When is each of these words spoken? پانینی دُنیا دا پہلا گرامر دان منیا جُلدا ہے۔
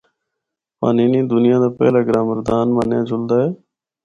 پانینی 0.79 1.21
دُنیا 1.31 1.57
دا 1.63 1.69
پہلا 1.77 2.01
گرامر 2.07 2.37
دان 2.47 2.67
منیا 2.75 2.99
جُلدا 3.09 3.37
ہے۔ 3.43 3.49